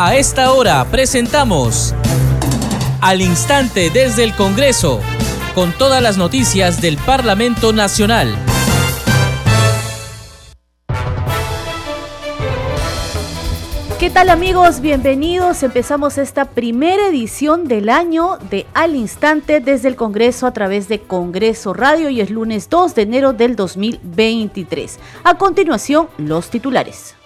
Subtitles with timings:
[0.00, 1.92] A esta hora presentamos
[3.00, 5.00] Al Instante desde el Congreso,
[5.56, 8.38] con todas las noticias del Parlamento Nacional.
[13.98, 14.80] ¿Qué tal amigos?
[14.80, 15.64] Bienvenidos.
[15.64, 21.00] Empezamos esta primera edición del año de Al Instante desde el Congreso a través de
[21.00, 25.00] Congreso Radio y es lunes 2 de enero del 2023.
[25.24, 27.16] A continuación, los titulares.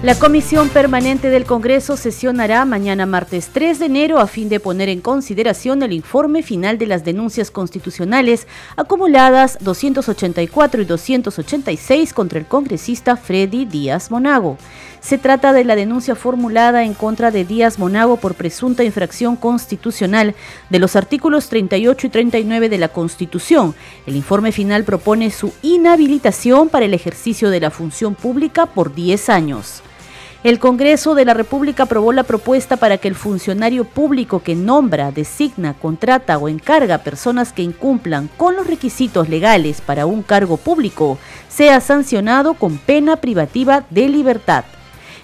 [0.00, 4.88] La Comisión Permanente del Congreso sesionará mañana martes 3 de enero a fin de poner
[4.88, 12.46] en consideración el informe final de las denuncias constitucionales acumuladas 284 y 286 contra el
[12.46, 14.56] congresista Freddy Díaz Monago.
[15.00, 20.36] Se trata de la denuncia formulada en contra de Díaz Monago por presunta infracción constitucional
[20.70, 23.74] de los artículos 38 y 39 de la Constitución.
[24.06, 29.28] El informe final propone su inhabilitación para el ejercicio de la función pública por 10
[29.28, 29.82] años.
[30.44, 35.10] El Congreso de la República aprobó la propuesta para que el funcionario público que nombra,
[35.10, 41.18] designa, contrata o encarga personas que incumplan con los requisitos legales para un cargo público
[41.48, 44.64] sea sancionado con pena privativa de libertad.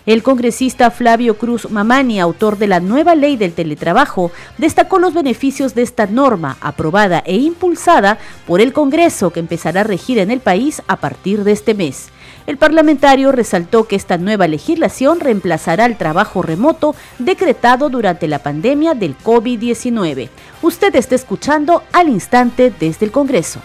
[0.04, 5.76] El congresista Flavio Cruz Mamani, autor de la nueva ley del teletrabajo, destacó los beneficios
[5.76, 10.40] de esta norma aprobada e impulsada por el Congreso que empezará a regir en el
[10.40, 12.10] país a partir de este mes.
[12.46, 18.94] El parlamentario resaltó que esta nueva legislación reemplazará el trabajo remoto decretado durante la pandemia
[18.94, 20.28] del COVID-19.
[20.60, 23.60] Usted está escuchando al instante desde el Congreso.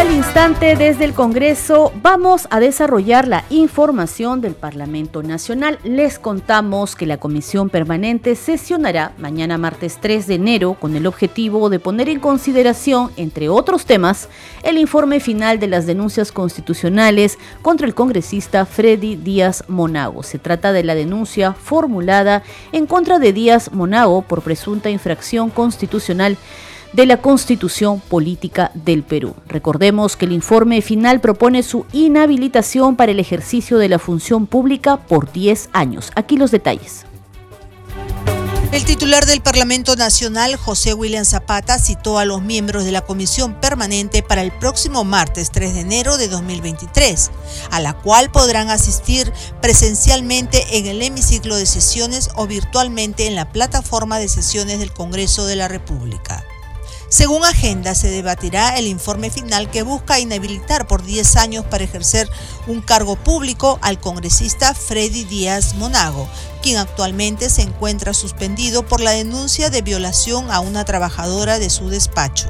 [0.00, 5.78] El instante desde el Congreso vamos a desarrollar la información del Parlamento Nacional.
[5.84, 11.68] Les contamos que la Comisión Permanente sesionará mañana martes 3 de enero con el objetivo
[11.68, 14.30] de poner en consideración, entre otros temas,
[14.62, 20.22] el informe final de las denuncias constitucionales contra el congresista Freddy Díaz Monago.
[20.22, 26.38] Se trata de la denuncia formulada en contra de Díaz Monago por presunta infracción constitucional
[26.92, 29.34] de la Constitución Política del Perú.
[29.46, 34.96] Recordemos que el informe final propone su inhabilitación para el ejercicio de la función pública
[34.96, 36.10] por 10 años.
[36.14, 37.06] Aquí los detalles.
[38.72, 43.54] El titular del Parlamento Nacional, José William Zapata, citó a los miembros de la comisión
[43.60, 47.32] permanente para el próximo martes 3 de enero de 2023,
[47.72, 53.50] a la cual podrán asistir presencialmente en el hemiciclo de sesiones o virtualmente en la
[53.50, 56.44] plataforma de sesiones del Congreso de la República.
[57.10, 62.28] Según agenda, se debatirá el informe final que busca inhabilitar por 10 años para ejercer
[62.68, 66.28] un cargo público al congresista Freddy Díaz Monago,
[66.62, 71.88] quien actualmente se encuentra suspendido por la denuncia de violación a una trabajadora de su
[71.88, 72.48] despacho.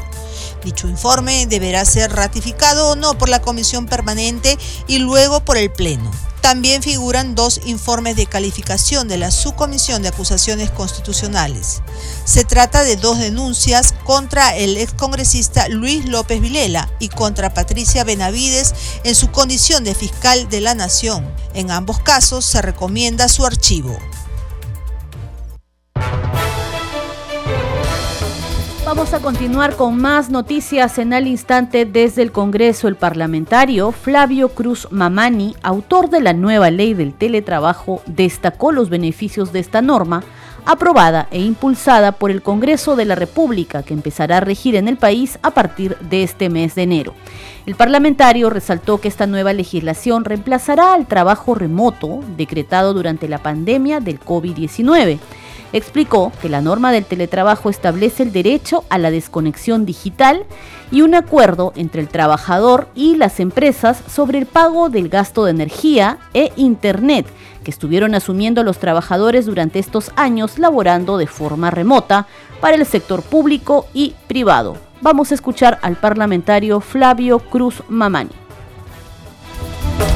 [0.64, 5.72] Dicho informe deberá ser ratificado o no por la comisión permanente y luego por el
[5.72, 6.10] Pleno.
[6.40, 11.82] También figuran dos informes de calificación de la Subcomisión de Acusaciones Constitucionales.
[12.24, 18.74] Se trata de dos denuncias contra el excongresista Luis López Vilela y contra Patricia Benavides
[19.04, 21.30] en su condición de fiscal de la Nación.
[21.52, 23.98] En ambos casos se recomienda su archivo.
[28.90, 32.88] Vamos a continuar con más noticias en al instante desde el Congreso.
[32.88, 39.52] El parlamentario Flavio Cruz Mamani, autor de la nueva ley del teletrabajo, destacó los beneficios
[39.52, 40.24] de esta norma
[40.66, 44.96] aprobada e impulsada por el Congreso de la República, que empezará a regir en el
[44.96, 47.14] país a partir de este mes de enero.
[47.66, 54.00] El parlamentario resaltó que esta nueva legislación reemplazará al trabajo remoto decretado durante la pandemia
[54.00, 55.20] del COVID-19
[55.72, 60.44] explicó que la norma del teletrabajo establece el derecho a la desconexión digital
[60.90, 65.52] y un acuerdo entre el trabajador y las empresas sobre el pago del gasto de
[65.52, 67.26] energía e Internet
[67.64, 72.26] que estuvieron asumiendo los trabajadores durante estos años laborando de forma remota
[72.60, 74.76] para el sector público y privado.
[75.02, 78.30] Vamos a escuchar al parlamentario Flavio Cruz Mamani.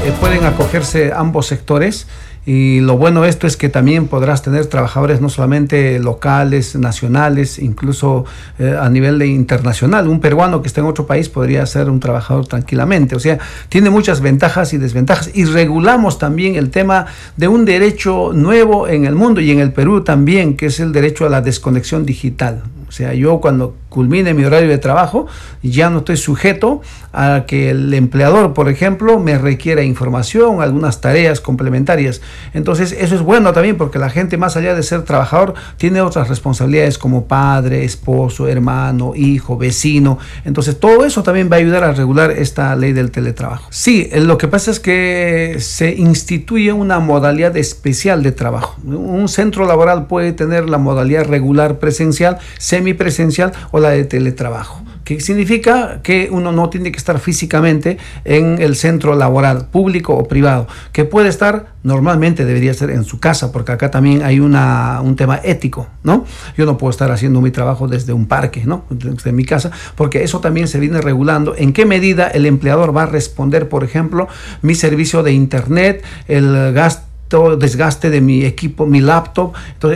[0.03, 2.07] Eh, pueden acogerse ambos sectores
[2.45, 7.57] y lo bueno de esto es que también podrás tener trabajadores no solamente locales, nacionales,
[7.57, 8.25] incluso
[8.59, 10.07] eh, a nivel de internacional.
[10.07, 13.15] Un peruano que está en otro país podría ser un trabajador tranquilamente.
[13.15, 13.39] O sea,
[13.69, 15.31] tiene muchas ventajas y desventajas.
[15.33, 19.73] Y regulamos también el tema de un derecho nuevo en el mundo y en el
[19.73, 22.61] Perú también, que es el derecho a la desconexión digital.
[22.87, 25.25] O sea, yo cuando culmine mi horario de trabajo,
[25.63, 26.81] ya no estoy sujeto
[27.13, 32.19] a que el empleador, por ejemplo, me requiera información, algunas tareas complementarias.
[32.53, 36.27] Entonces, eso es bueno también porque la gente, más allá de ser trabajador, tiene otras
[36.27, 40.19] responsabilidades como padre, esposo, hermano, hijo, vecino.
[40.43, 43.67] Entonces, todo eso también va a ayudar a regular esta ley del teletrabajo.
[43.69, 48.75] Sí, lo que pasa es que se instituye una modalidad especial de trabajo.
[48.83, 55.21] Un centro laboral puede tener la modalidad regular presencial, semipresencial o la de teletrabajo que
[55.21, 60.67] significa que uno no tiene que estar físicamente en el centro laboral, público o privado,
[60.91, 65.15] que puede estar normalmente debería ser en su casa, porque acá también hay una, un
[65.15, 66.25] tema ético, ¿no?
[66.57, 68.85] Yo no puedo estar haciendo mi trabajo desde un parque, ¿no?
[68.89, 71.53] Desde mi casa, porque eso también se viene regulando.
[71.55, 74.27] ¿En qué medida el empleador va a responder, por ejemplo,
[74.63, 77.14] mi servicio de internet, el gasto
[77.57, 79.53] desgaste de mi equipo, mi laptop,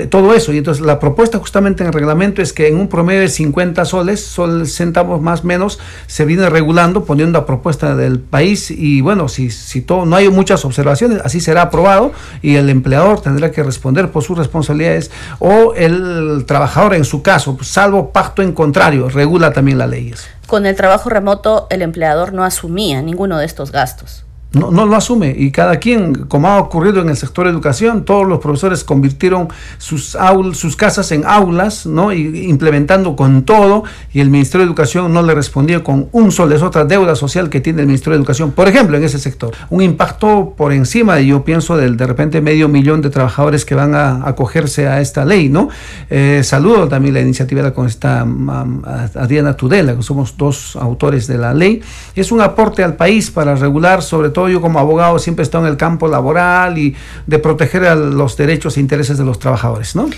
[0.09, 0.53] todo eso.
[0.53, 3.85] Y entonces la propuesta justamente en el reglamento es que en un promedio de 50
[3.85, 9.01] soles, sol centavos más o menos, se viene regulando, poniendo a propuesta del país y
[9.01, 13.51] bueno, si, si todo, no hay muchas observaciones, así será aprobado y el empleador tendrá
[13.51, 19.09] que responder por sus responsabilidades o el trabajador en su caso, salvo pacto en contrario,
[19.09, 20.27] regula también las leyes.
[20.47, 24.95] Con el trabajo remoto, el empleador no asumía ninguno de estos gastos no, no, lo
[24.95, 29.47] asume y cada quien, como ha ocurrido en el sector educación, todos los profesores convirtieron
[29.77, 30.17] sus,
[30.53, 32.11] sus casas en aulas, ¿no?
[32.11, 36.51] Y implementando con todo y el Ministerio de Educación no le respondió con un sol,
[36.51, 39.53] es otra deuda social que tiene el Ministerio de Educación, por ejemplo, en ese sector.
[39.69, 43.93] Un impacto por encima, yo pienso, del de repente medio millón de trabajadores que van
[43.93, 45.69] a acogerse a esta ley, ¿no?
[46.09, 51.37] Eh, saludo también la iniciativa con esta a Diana Tudela, que somos dos autores de
[51.37, 51.81] la ley.
[52.15, 55.65] Es un aporte al país para regular sobre todo yo como abogado siempre he estado
[55.65, 56.95] en el campo laboral y
[57.27, 60.09] de proteger a los derechos e intereses de los trabajadores, ¿no?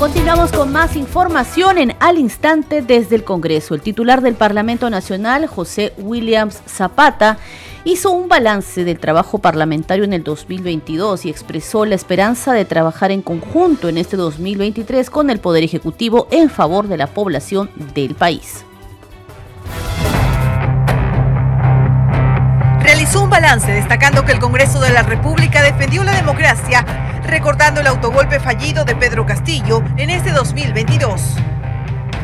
[0.00, 3.74] Continuamos con más información en Al Instante desde el Congreso.
[3.74, 7.36] El titular del Parlamento Nacional, José Williams Zapata,
[7.84, 13.10] hizo un balance del trabajo parlamentario en el 2022 y expresó la esperanza de trabajar
[13.10, 18.14] en conjunto en este 2023 con el Poder Ejecutivo en favor de la población del
[18.14, 18.64] país.
[23.10, 26.84] Realizó un balance destacando que el Congreso de la República defendió la democracia,
[27.26, 31.36] recordando el autogolpe fallido de Pedro Castillo en este 2022.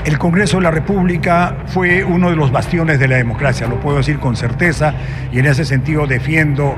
[0.05, 3.97] El Congreso de la República fue uno de los bastiones de la democracia, lo puedo
[3.97, 4.95] decir con certeza,
[5.33, 6.77] y en ese sentido defiendo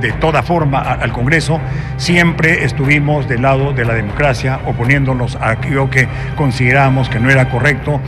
[0.00, 1.60] de toda forma al Congreso,
[1.98, 7.50] siempre estuvimos del lado de la democracia, oponiéndonos a aquello que consideramos que no era
[7.50, 8.00] correcto.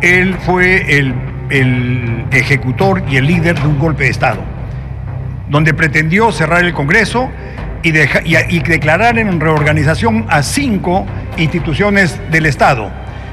[0.00, 4.42] Él fue el el ejecutor y el líder de un golpe de Estado,
[5.48, 7.30] donde pretendió cerrar el Congreso
[7.82, 11.06] y, declarar en reorganización a cinco
[11.36, 12.90] instituciones del Estado.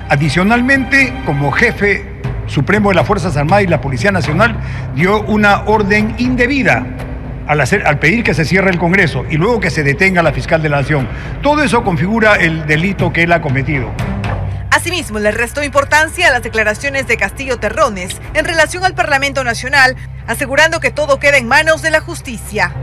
[0.09, 2.05] Adicionalmente, como jefe
[2.47, 4.57] supremo de las Fuerzas Armadas y la Policía Nacional,
[4.93, 6.85] dio una orden indebida
[7.47, 10.69] al, pedir que se cierre el Congreso y luego que se detenga la fiscal de
[10.69, 11.07] la Nación.
[11.41, 13.89] Todo eso configura el delito que él ha cometido.
[14.81, 19.95] Asimismo, le restó importancia a las declaraciones de Castillo Terrones en relación al Parlamento Nacional,
[20.25, 22.73] asegurando que todo queda en manos de la justicia.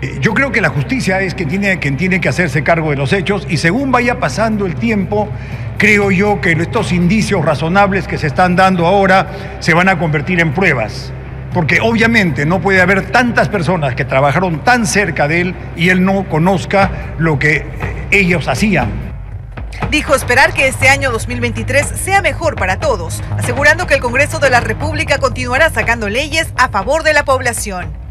[0.00, 2.96] Eh, yo creo que la justicia es quien tiene, quien tiene que hacerse cargo de
[2.96, 5.28] los hechos y según vaya pasando el tiempo,
[5.76, 10.38] creo yo que estos indicios razonables que se están dando ahora se van a convertir
[10.38, 11.12] en pruebas.
[11.52, 16.04] Porque obviamente no puede haber tantas personas que trabajaron tan cerca de él y él
[16.04, 17.64] no conozca lo que eh,
[18.12, 19.13] ellos hacían.
[19.90, 24.50] Dijo esperar que este año 2023 sea mejor para todos, asegurando que el Congreso de
[24.50, 28.03] la República continuará sacando leyes a favor de la población.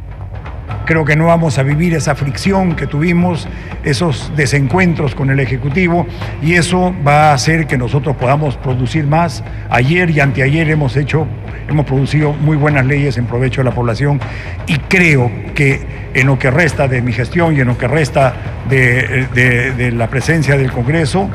[0.86, 3.48] Creo que no vamos a vivir esa fricción que tuvimos,
[3.84, 6.06] esos desencuentros con el Ejecutivo,
[6.42, 9.44] y eso va a hacer que nosotros podamos producir más.
[9.70, 11.26] Ayer y anteayer hemos hecho,
[11.70, 14.20] hemos producido muy buenas leyes en provecho de la población,
[14.68, 18.34] y creo que en lo que resta de mi gestión y en lo que resta
[18.70, 21.30] de, la presencia del Congreso,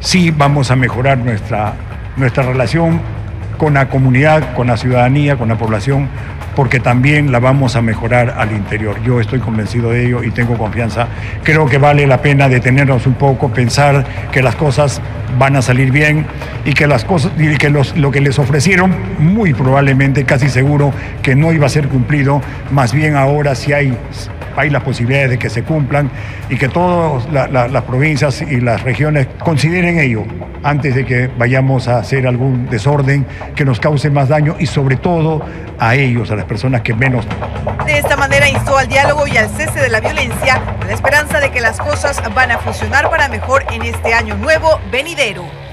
[0.00, 1.74] sí vamos a mejorar nuestra,
[2.16, 3.00] nuestra relación
[3.58, 6.08] con la comunidad, con la ciudadanía, con la población,
[6.54, 9.02] porque también la vamos a mejorar al interior.
[9.02, 11.08] Yo estoy convencido de ello y tengo confianza.
[11.42, 15.00] Creo que vale la pena detenernos un poco, pensar que las cosas
[15.38, 16.26] van a salir bien
[16.64, 20.92] y que las cosas y que lo que les ofrecieron muy probablemente, casi seguro
[21.22, 23.96] que no iba a ser cumplido, más bien ahora si hay
[24.56, 26.10] hay las posibilidades de que se cumplan
[26.48, 30.24] y que todas las provincias y las regiones consideren ello
[30.62, 34.96] antes de que vayamos a hacer algún desorden que nos cause más daño y sobre
[34.96, 35.42] todo
[35.78, 37.26] a ellos, a las personas que menos.
[37.84, 41.40] De esta manera instó al diálogo y al cese de la violencia, con la esperanza
[41.40, 45.63] de que las cosas van a funcionar para mejor en este año nuevo venidero.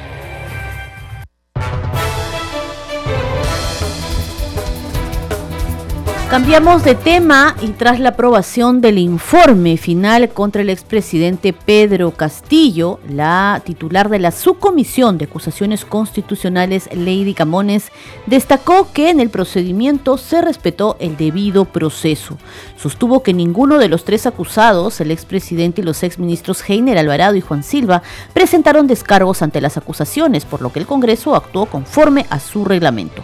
[6.31, 13.01] Cambiamos de tema y tras la aprobación del informe final contra el expresidente Pedro Castillo,
[13.05, 17.91] la titular de la subcomisión de acusaciones constitucionales, Lady Camones,
[18.27, 22.37] destacó que en el procedimiento se respetó el debido proceso.
[22.77, 27.41] Sostuvo que ninguno de los tres acusados, el expresidente y los exministros Heiner Alvarado y
[27.41, 32.39] Juan Silva, presentaron descargos ante las acusaciones, por lo que el Congreso actuó conforme a
[32.39, 33.21] su reglamento.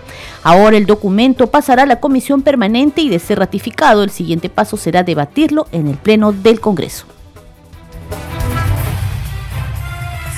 [0.49, 4.77] Ahora el documento pasará a la comisión permanente y de ser ratificado, el siguiente paso
[4.77, 7.05] será debatirlo en el Pleno del Congreso.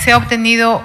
[0.03, 0.81] Se ha obtenido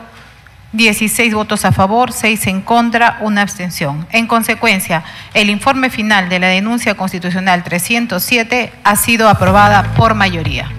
[0.73, 4.07] 16 votos a favor, 6 en contra, una abstención.
[4.11, 10.71] En consecuencia, el informe final de la denuncia constitucional 307 ha sido aprobada por mayoría.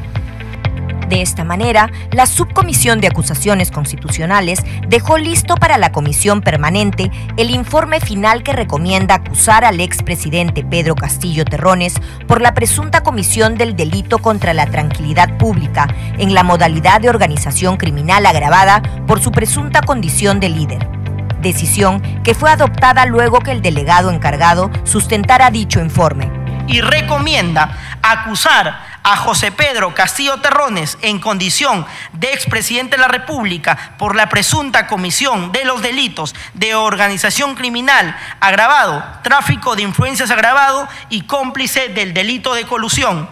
[1.10, 7.52] De esta manera, la Subcomisión de Acusaciones Constitucionales dejó listo para la Comisión Permanente el
[7.52, 11.94] informe final que recomienda acusar al expresidente Pedro Castillo Terrones
[12.28, 17.78] por la presunta comisión del delito contra la tranquilidad pública en la modalidad de organización
[17.78, 20.96] criminal agravada por su presunta condición de líder
[21.42, 26.32] decisión que fue adoptada luego que el delegado encargado sustentara dicho informe.
[26.68, 33.94] Y recomienda acusar a José Pedro Castillo Terrones en condición de expresidente de la República
[34.00, 40.88] por la presunta comisión de los delitos de organización criminal agravado, tráfico de influencias agravado
[41.10, 43.30] y cómplice del delito de colusión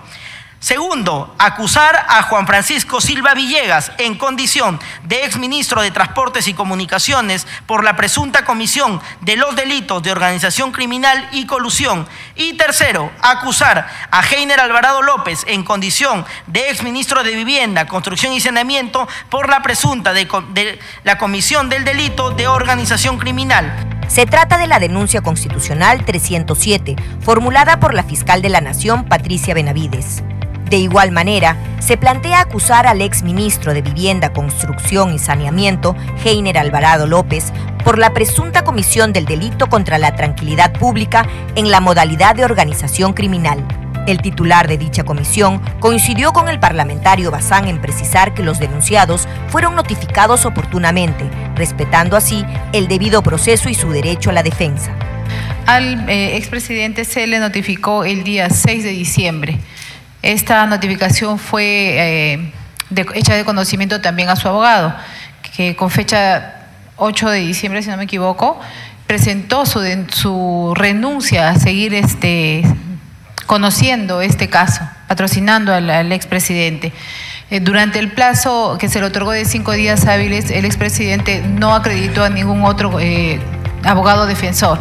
[0.64, 7.46] Segundo, acusar a Juan Francisco Silva Villegas en condición de exministro de Transportes y Comunicaciones
[7.66, 12.08] por la presunta comisión de los delitos de organización criminal y colusión.
[12.38, 18.40] Y tercero, acusar a Heiner Alvarado López en condición de exministro de Vivienda, Construcción y
[18.40, 24.00] Saneamiento por la presunta de, de la comisión del delito de organización criminal.
[24.08, 29.54] Se trata de la denuncia constitucional 307, formulada por la fiscal de la Nación, Patricia
[29.54, 30.24] Benavides.
[30.70, 37.06] De igual manera, se plantea acusar al exministro de Vivienda, Construcción y Saneamiento, Heiner Alvarado
[37.06, 37.52] López,
[37.84, 43.14] por la presunta comisión del delito contra la tranquilidad pública en la modalidad de organización
[43.14, 43.64] criminal.
[44.08, 49.28] El titular de dicha comisión coincidió con el parlamentario Bazán en precisar que los denunciados
[49.48, 51.24] fueron notificados oportunamente,
[51.56, 54.92] respetando así el debido proceso y su derecho a la defensa.
[55.66, 59.60] Al eh, expresidente se le notificó el día 6 de diciembre
[60.24, 62.54] esta notificación fue eh,
[63.14, 64.96] hecha de conocimiento también a su abogado,
[65.56, 66.56] que con fecha
[66.96, 68.60] 8 de diciembre, si no me equivoco,
[69.06, 72.64] presentó su, su renuncia a seguir este,
[73.46, 76.94] conociendo este caso, patrocinando al, expresidente.
[77.52, 81.76] Eh, durante el plazo que se le otorgó de cinco días hábiles, el expresidente no
[81.76, 83.42] acreditó a ningún otro eh,
[83.84, 84.80] abogado defensor.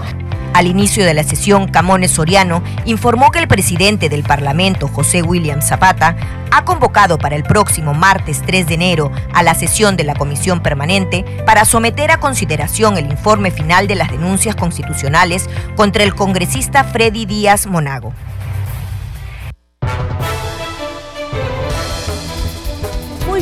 [0.55, 5.63] Al inicio de la sesión, Camones Soriano informó que el presidente del Parlamento, José William
[5.63, 6.15] Zapata,
[6.51, 10.63] ha convocado para el próximo martes 3 de enero a la sesión de la Comisión
[10.63, 16.85] Permanente para someter a consideración el informe final de las denuncias constitucionales contra el congresista
[16.85, 18.13] Freddy Díaz Monago.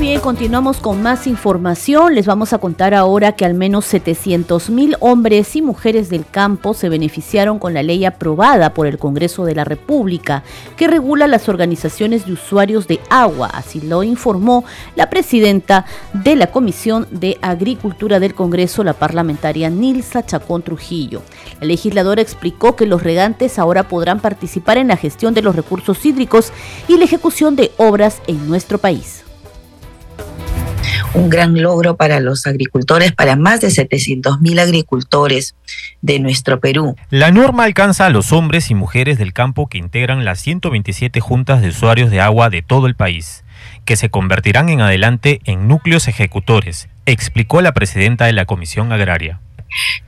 [0.00, 2.14] Bien, continuamos con más información.
[2.14, 6.73] Les vamos a contar ahora que al menos 700 mil hombres y mujeres del campo
[6.73, 10.42] se beneficiaron con la ley aprobada por el Congreso de la República
[10.78, 13.49] que regula las organizaciones de usuarios de agua.
[13.52, 14.64] Así lo informó
[14.97, 21.21] la presidenta de la Comisión de Agricultura del Congreso, la parlamentaria Nilsa Chacón Trujillo.
[21.61, 26.07] La legisladora explicó que los regantes ahora podrán participar en la gestión de los recursos
[26.07, 26.54] hídricos
[26.88, 29.25] y la ejecución de obras en nuestro país
[31.14, 35.54] un gran logro para los agricultores, para más de 700 mil agricultores
[36.02, 36.96] de nuestro Perú.
[37.10, 41.62] La norma alcanza a los hombres y mujeres del campo que integran las 127 juntas
[41.62, 43.44] de usuarios de agua de todo el país,
[43.84, 49.40] que se convertirán en adelante en núcleos ejecutores, explicó la presidenta de la Comisión Agraria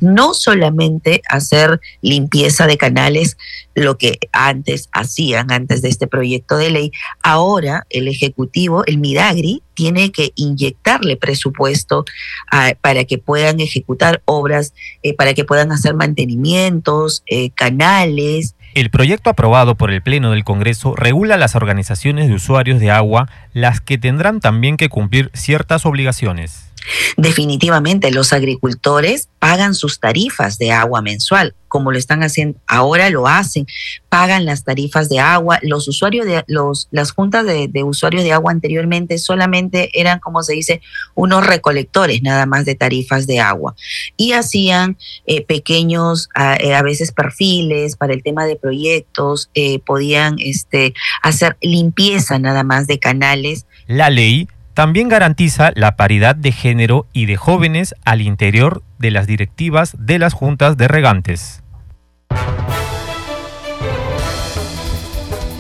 [0.01, 3.37] no solamente hacer limpieza de canales,
[3.75, 6.93] lo que antes hacían, antes de este proyecto de ley,
[7.23, 12.05] ahora el Ejecutivo, el Midagri, tiene que inyectarle presupuesto
[12.51, 18.91] ah, para que puedan ejecutar obras, eh, para que puedan hacer mantenimientos, eh, canales, El
[18.91, 23.81] proyecto aprobado por el Pleno del Congreso regula las organizaciones de usuarios de agua, las
[23.81, 26.72] que tendrán también que cumplir ciertas obligaciones.
[27.17, 33.27] Definitivamente, los agricultores pagan sus tarifas de agua mensual, como lo están haciendo ahora, lo
[33.27, 33.67] hacen,
[34.09, 35.59] pagan las tarifas de agua.
[35.63, 40.53] Los usuarios de los, las juntas de, usuarios de agua anteriormente solamente eran, como se
[40.53, 40.83] dice,
[41.15, 43.75] unos recolectores nada más de tarifas de agua
[44.17, 46.29] y hacían eh, pequeños,
[46.61, 52.65] eh, a, veces perfiles para el tema de proyectos, eh, podían este, hacer limpieza nada
[52.65, 53.67] más de canales.
[53.87, 59.27] La ley también garantiza la paridad de género y de jóvenes al interior de las
[59.27, 61.63] directivas de las juntas de regantes.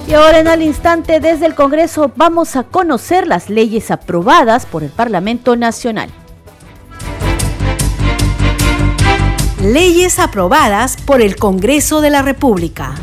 [0.08, 4.82] Y ahora en el instante desde el Congreso vamos a conocer las leyes aprobadas por
[4.82, 6.10] el Parlamento Nacional.
[9.62, 12.94] Leyes aprobadas por el Congreso de la República.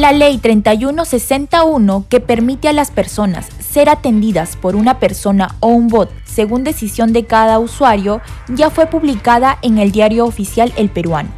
[0.00, 5.88] La Ley 3161, que permite a las personas ser atendidas por una persona o un
[5.88, 11.28] bot según decisión de cada usuario, ya fue publicada en el diario oficial El Peruano.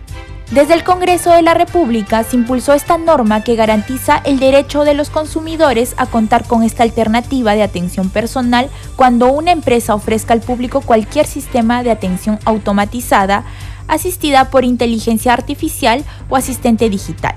[0.52, 4.95] Desde el Congreso de la República se impulsó esta norma que garantiza el derecho de
[4.95, 10.40] los consumidores a contar con esta alternativa de atención personal cuando una empresa ofrezca al
[10.40, 13.42] público cualquier sistema de atención automatizada
[13.88, 17.35] asistida por inteligencia artificial o asistente digital.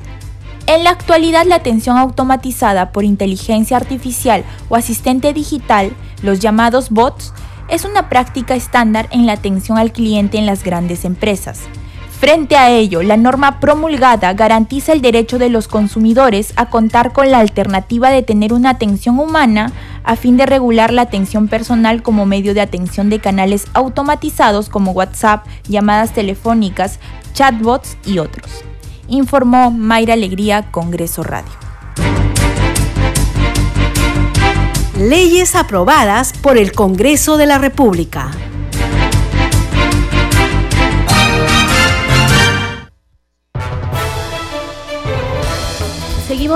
[0.68, 5.92] En la actualidad, la atención automatizada por inteligencia artificial o asistente digital,
[6.24, 7.34] los llamados bots,
[7.70, 11.62] es una práctica estándar en la atención al cliente en las grandes empresas.
[12.20, 17.30] Frente a ello, la norma promulgada garantiza el derecho de los consumidores a contar con
[17.30, 19.72] la alternativa de tener una atención humana
[20.04, 24.92] a fin de regular la atención personal como medio de atención de canales automatizados como
[24.92, 27.00] WhatsApp, llamadas telefónicas,
[27.34, 28.64] chatbots y otros
[29.08, 31.52] informó Mayra Alegría, Congreso Radio.
[34.98, 38.32] Leyes aprobadas por el Congreso de la República.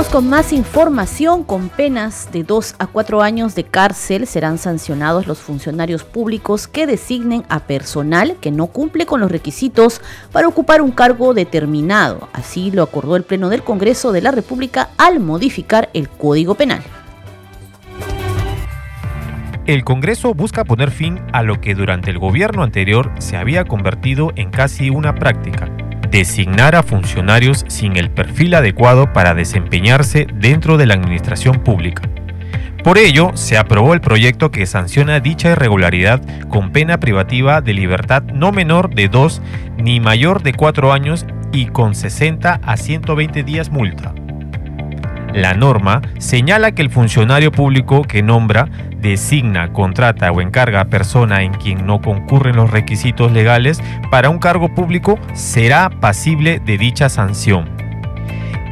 [0.07, 1.43] Con más información.
[1.43, 6.87] Con penas de 2 a 4 años de cárcel serán sancionados los funcionarios públicos que
[6.87, 10.01] designen a personal que no cumple con los requisitos
[10.31, 12.29] para ocupar un cargo determinado.
[12.33, 16.81] Así lo acordó el Pleno del Congreso de la República al modificar el Código Penal.
[19.67, 24.31] El Congreso busca poner fin a lo que durante el gobierno anterior se había convertido
[24.35, 25.69] en casi una práctica
[26.11, 32.03] designar a funcionarios sin el perfil adecuado para desempeñarse dentro de la administración pública.
[32.83, 38.23] Por ello, se aprobó el proyecto que sanciona dicha irregularidad con pena privativa de libertad
[38.23, 39.41] no menor de dos
[39.77, 44.13] ni mayor de cuatro años y con 60 a 120 días multa.
[45.33, 51.43] La norma señala que el funcionario público que nombra, designa, contrata o encarga a persona
[51.43, 57.09] en quien no concurren los requisitos legales para un cargo público será pasible de dicha
[57.09, 57.69] sanción.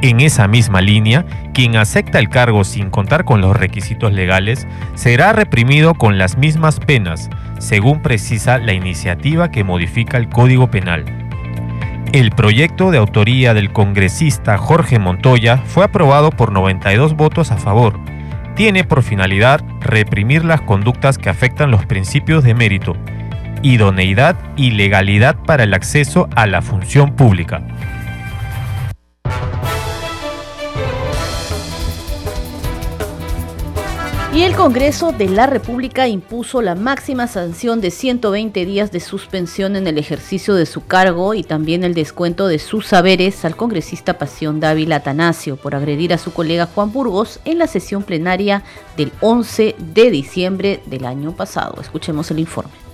[0.01, 5.33] En esa misma línea, quien acepta el cargo sin contar con los requisitos legales será
[5.33, 11.26] reprimido con las mismas penas, según precisa la iniciativa que modifica el Código Penal.
[12.13, 17.99] El proyecto de autoría del congresista Jorge Montoya fue aprobado por 92 votos a favor.
[18.55, 22.95] Tiene por finalidad reprimir las conductas que afectan los principios de mérito,
[23.61, 27.61] idoneidad y legalidad para el acceso a la función pública.
[34.37, 39.75] Y el Congreso de la República impuso la máxima sanción de 120 días de suspensión
[39.75, 44.19] en el ejercicio de su cargo y también el descuento de sus saberes al congresista
[44.19, 48.61] Pasión Dávila Atanasio por agredir a su colega Juan Burgos en la sesión plenaria
[48.95, 51.81] del 11 de diciembre del año pasado.
[51.81, 52.86] Escuchemos el informe.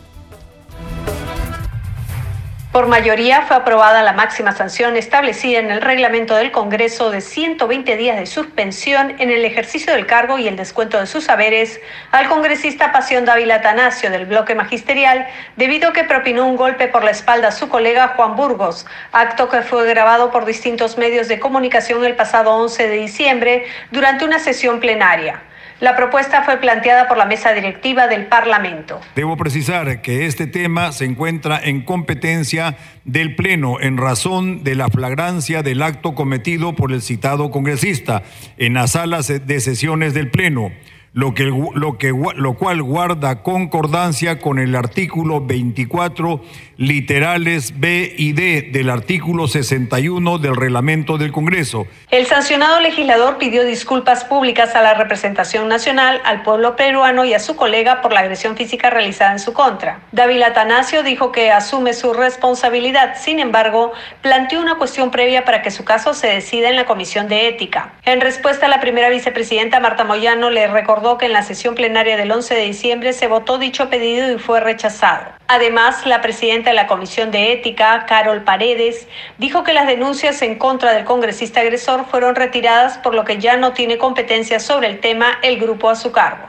[2.73, 7.95] Por mayoría fue aprobada la máxima sanción establecida en el reglamento del Congreso de 120
[7.97, 12.27] días de suspensión en el ejercicio del cargo y el descuento de sus saberes al
[12.27, 17.11] congresista Pasión Dávila Tanacio del bloque magisterial debido a que propinó un golpe por la
[17.11, 22.03] espalda a su colega Juan Burgos, acto que fue grabado por distintos medios de comunicación
[22.03, 25.43] el pasado 11 de diciembre durante una sesión plenaria.
[25.83, 29.01] La propuesta fue planteada por la mesa directiva del Parlamento.
[29.17, 34.87] Debo precisar que este tema se encuentra en competencia del Pleno en razón de la
[34.87, 38.23] flagrancia del acto cometido por el citado congresista
[38.55, 40.71] en las salas de sesiones del Pleno.
[41.13, 46.41] lo, que, lo, que, lo cual guarda concordancia con el artículo 24,
[46.87, 51.87] literales B y D del artículo 61 del reglamento del Congreso.
[52.09, 57.39] El sancionado legislador pidió disculpas públicas a la representación nacional, al pueblo peruano y a
[57.39, 60.01] su colega por la agresión física realizada en su contra.
[60.11, 65.71] David Atanasio dijo que asume su responsabilidad, sin embargo, planteó una cuestión previa para que
[65.71, 67.93] su caso se decida en la Comisión de Ética.
[68.05, 72.31] En respuesta, la primera vicepresidenta Marta Moyano le recordó que en la sesión plenaria del
[72.31, 75.42] 11 de diciembre se votó dicho pedido y fue rechazado.
[75.53, 80.57] Además, la presidenta de la Comisión de Ética, Carol Paredes, dijo que las denuncias en
[80.57, 84.99] contra del congresista agresor fueron retiradas por lo que ya no tiene competencia sobre el
[84.99, 86.47] tema el grupo a su cargo.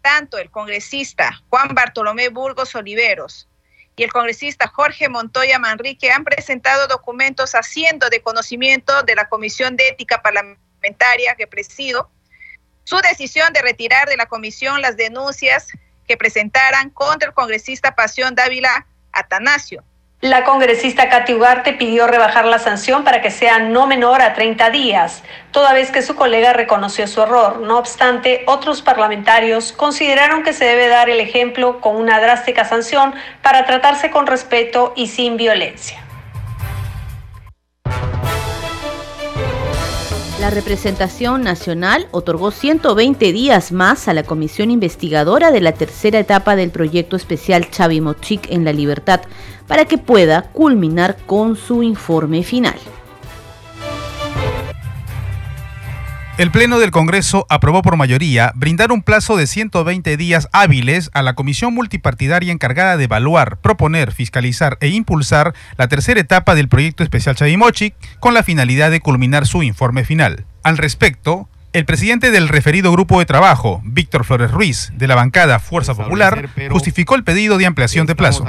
[0.00, 3.46] Tanto el congresista Juan Bartolomé Burgos Oliveros
[3.96, 9.76] y el congresista Jorge Montoya Manrique han presentado documentos haciendo de conocimiento de la Comisión
[9.76, 12.10] de Ética Parlamentaria que presido
[12.84, 15.68] su decisión de retirar de la comisión las denuncias
[16.10, 19.84] que presentaran contra el congresista Pasión Dávila Atanasio.
[20.20, 24.70] La congresista Katy Ugarte pidió rebajar la sanción para que sea no menor a 30
[24.70, 27.60] días, toda vez que su colega reconoció su error.
[27.60, 33.14] No obstante, otros parlamentarios consideraron que se debe dar el ejemplo con una drástica sanción
[33.40, 36.04] para tratarse con respeto y sin violencia.
[40.40, 46.56] La representación nacional otorgó 120 días más a la comisión investigadora de la tercera etapa
[46.56, 49.20] del proyecto especial Chavi Mochic en la libertad
[49.66, 52.76] para que pueda culminar con su informe final.
[56.40, 61.20] El Pleno del Congreso aprobó por mayoría brindar un plazo de 120 días hábiles a
[61.20, 67.02] la comisión multipartidaria encargada de evaluar, proponer, fiscalizar e impulsar la tercera etapa del proyecto
[67.02, 70.46] especial Chavimochic con la finalidad de culminar su informe final.
[70.62, 75.58] Al respecto, el presidente del referido grupo de trabajo, Víctor Flores Ruiz, de la bancada
[75.58, 78.46] Fuerza Popular, justificó el pedido de ampliación de plazo.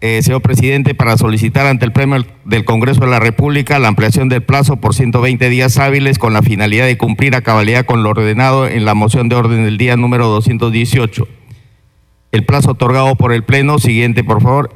[0.00, 4.28] Eh, señor presidente, para solicitar ante el Pleno del Congreso de la República la ampliación
[4.28, 8.10] del plazo por 120 días hábiles con la finalidad de cumplir a cabalidad con lo
[8.10, 11.26] ordenado en la moción de orden del día número 218.
[12.30, 14.70] El plazo otorgado por el Pleno, siguiente por favor,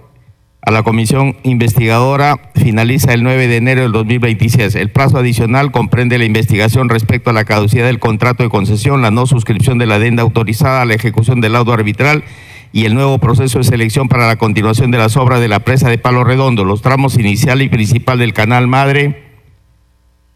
[0.60, 4.74] a la Comisión Investigadora finaliza el 9 de enero del 2026.
[4.74, 9.12] El plazo adicional comprende la investigación respecto a la caducidad del contrato de concesión, la
[9.12, 12.24] no suscripción de la adenda autorizada, la ejecución del laudo arbitral
[12.72, 15.90] y el nuevo proceso de selección para la continuación de las obras de la presa
[15.90, 19.30] de Palo Redondo, los tramos inicial y principal del canal madre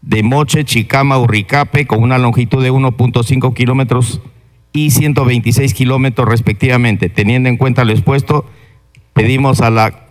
[0.01, 4.21] de Moche, Chicama, Urricape, con una longitud de 1.5 kilómetros
[4.71, 7.09] y 126 kilómetros respectivamente.
[7.09, 8.45] Teniendo en cuenta lo expuesto,
[9.13, 10.05] pedimos a la,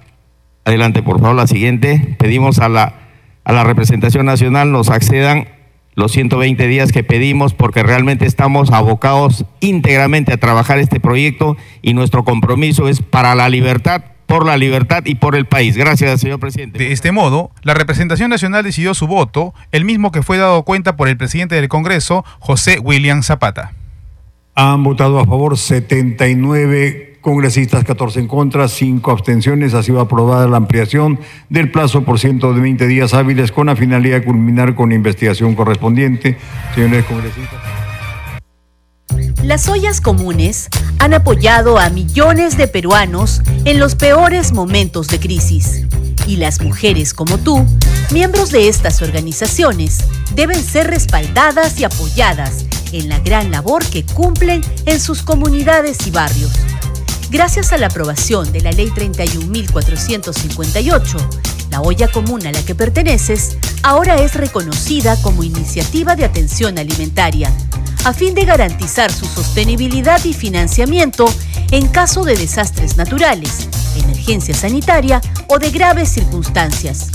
[0.64, 2.94] adelante por favor, la siguiente, pedimos a la,
[3.44, 5.46] a la representación nacional nos accedan
[5.96, 11.94] los 120 días que pedimos porque realmente estamos abocados íntegramente a trabajar este proyecto y
[11.94, 15.76] nuestro compromiso es para la libertad por la libertad y por el país.
[15.76, 16.80] Gracias, señor presidente.
[16.80, 20.96] De este modo, la representación nacional decidió su voto, el mismo que fue dado cuenta
[20.96, 23.72] por el presidente del Congreso, José William Zapata.
[24.56, 29.74] Han votado a favor 79 congresistas, 14 en contra, 5 abstenciones.
[29.74, 31.18] Ha sido aprobada la ampliación
[31.50, 36.38] del plazo por 120 días hábiles con la finalidad de culminar con la investigación correspondiente.
[36.76, 37.60] Señores congresistas.
[39.42, 40.68] Las ollas comunes
[41.00, 45.84] han apoyado a millones de peruanos en los peores momentos de crisis.
[46.28, 47.66] Y las mujeres como tú,
[48.12, 49.98] miembros de estas organizaciones,
[50.36, 56.12] deben ser respaldadas y apoyadas en la gran labor que cumplen en sus comunidades y
[56.12, 56.52] barrios.
[57.30, 61.16] Gracias a la aprobación de la Ley 31.458,
[61.70, 67.52] la olla común a la que perteneces ahora es reconocida como iniciativa de atención alimentaria,
[68.04, 71.24] a fin de garantizar su sostenibilidad y financiamiento
[71.72, 77.08] en caso de desastres naturales, emergencia sanitaria o de graves circunstancias.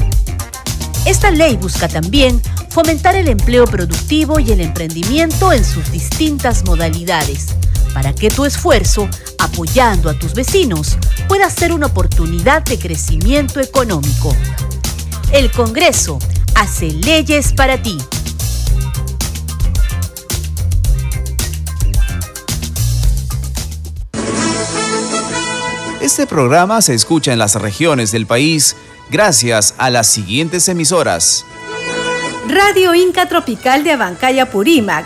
[1.06, 7.56] Esta ley busca también fomentar el empleo productivo y el emprendimiento en sus distintas modalidades
[7.94, 9.08] para que tu esfuerzo,
[9.40, 14.36] apoyando a tus vecinos, pueda ser una oportunidad de crecimiento económico.
[15.32, 16.20] El Congreso
[16.56, 17.98] hace leyes para ti.
[26.02, 28.76] Este programa se escucha en las regiones del país
[29.12, 31.46] gracias a las siguientes emisoras.
[32.48, 35.06] Radio Inca Tropical de Abancaya Purímac,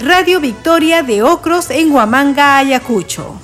[0.00, 3.40] Radio Victoria de Ocros en Huamanga, Ayacucho.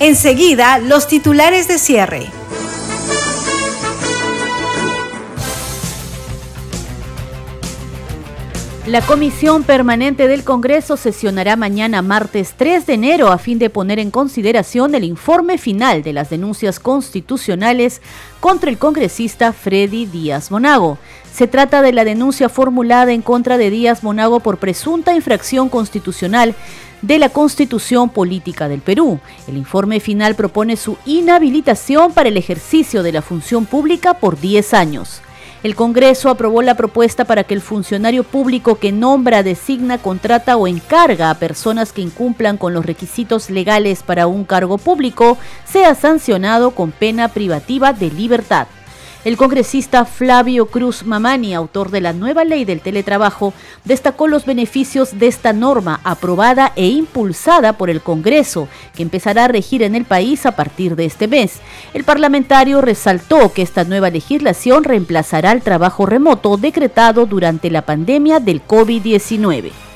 [0.00, 2.26] Enseguida, los titulares de cierre.
[8.86, 14.00] La Comisión Permanente del Congreso sesionará mañana martes 3 de enero a fin de poner
[14.00, 18.02] en consideración el informe final de las denuncias constitucionales
[18.40, 20.98] contra el congresista Freddy Díaz Monago.
[21.32, 26.56] Se trata de la denuncia formulada en contra de Díaz Monago por presunta infracción constitucional
[27.02, 29.20] de la Constitución Política del Perú.
[29.46, 34.74] El informe final propone su inhabilitación para el ejercicio de la función pública por 10
[34.74, 35.22] años.
[35.62, 40.66] El Congreso aprobó la propuesta para que el funcionario público que nombra, designa, contrata o
[40.66, 46.72] encarga a personas que incumplan con los requisitos legales para un cargo público sea sancionado
[46.72, 48.66] con pena privativa de libertad.
[49.24, 53.54] El congresista Flavio Cruz Mamani, autor de la nueva ley del teletrabajo,
[53.84, 59.48] destacó los beneficios de esta norma aprobada e impulsada por el Congreso, que empezará a
[59.48, 61.60] regir en el país a partir de este mes.
[61.94, 68.40] El parlamentario resaltó que esta nueva legislación reemplazará el trabajo remoto decretado durante la pandemia
[68.40, 69.91] del COVID-19.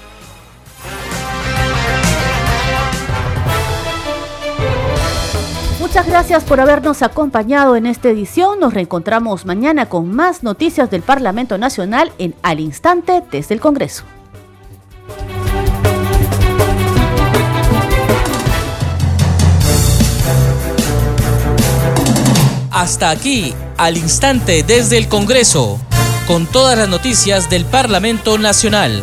[5.96, 8.60] Muchas gracias por habernos acompañado en esta edición.
[8.60, 14.04] Nos reencontramos mañana con más noticias del Parlamento Nacional en Al Instante desde el Congreso.
[22.70, 25.80] Hasta aquí, Al Instante desde el Congreso,
[26.26, 29.02] con todas las noticias del Parlamento Nacional.